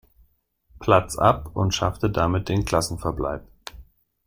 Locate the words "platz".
0.79-1.15